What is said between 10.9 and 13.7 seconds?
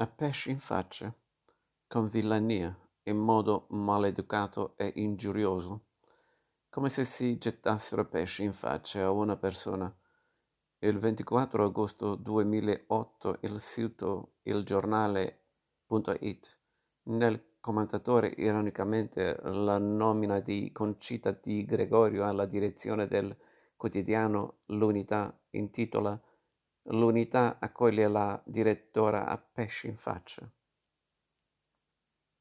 24 agosto 2008 il